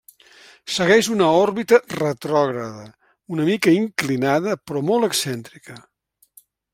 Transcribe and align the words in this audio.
Segueix 0.75 1.09
una 1.15 1.27
òrbita 1.41 1.79
retrògrada, 1.97 2.87
una 3.37 3.47
mica 3.53 3.75
inclinada 3.81 4.59
però 4.71 4.83
molt 4.91 5.09
excèntrica. 5.13 5.81